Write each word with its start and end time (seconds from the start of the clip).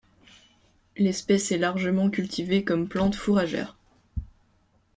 L'espèce 0.97 1.51
est 1.51 1.59
largement 1.59 2.09
cultivée 2.09 2.63
comme 2.63 2.87
plante 2.89 3.13
fourragère. 3.13 3.77